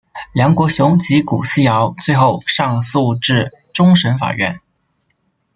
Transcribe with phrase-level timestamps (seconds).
[0.33, 4.59] 梁国雄及古思尧最后上诉至终审法院。